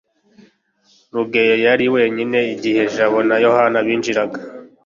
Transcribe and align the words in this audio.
rugeyo 1.13 1.55
yari 1.65 1.85
wenyine 1.95 2.39
igihe 2.53 2.81
jabo 2.95 3.17
na 3.27 3.35
yohana 3.45 3.77
binjiraga 3.85 4.39